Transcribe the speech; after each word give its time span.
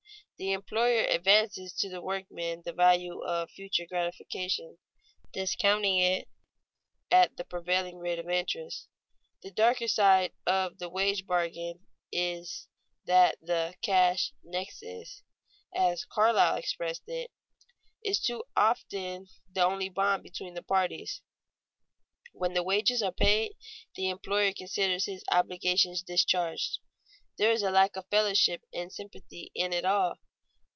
The 0.37 0.53
employer 0.53 1.03
advances 1.03 1.71
to 1.73 1.87
the 1.89 2.01
workman 2.01 2.63
the 2.65 2.73
value 2.73 3.23
of 3.23 3.49
the 3.49 3.53
future 3.53 3.85
gratification, 3.87 4.79
discounting 5.33 5.99
it 5.99 6.27
at 7.11 7.37
the 7.37 7.43
prevailing 7.43 7.99
rate 7.99 8.17
of 8.17 8.27
interest. 8.27 8.87
The 9.43 9.51
darker 9.51 9.87
side 9.87 10.33
of 10.47 10.79
the 10.79 10.89
wage 10.89 11.27
bargain 11.27 11.85
is 12.11 12.67
that 13.05 13.37
the 13.39 13.75
"cash 13.83 14.33
nexus," 14.43 15.21
as 15.75 16.05
Carlyle 16.05 16.55
expressed 16.55 17.03
it, 17.07 17.29
is 18.03 18.19
too 18.19 18.43
often 18.57 19.27
the 19.53 19.63
only 19.63 19.89
bond 19.89 20.23
between 20.23 20.55
the 20.55 20.63
parties. 20.63 21.21
When 22.33 22.55
the 22.55 22.63
wages 22.63 23.03
are 23.03 23.11
paid, 23.11 23.53
the 23.93 24.09
employer 24.09 24.53
considers 24.53 25.05
his 25.05 25.23
obligations 25.31 26.01
discharged. 26.01 26.79
There 27.37 27.51
is 27.51 27.61
a 27.61 27.69
lack 27.69 27.95
of 27.95 28.07
fellowship 28.09 28.63
and 28.73 28.91
sympathy 28.91 29.51
in 29.53 29.71
it 29.71 29.85
all. 29.85 30.15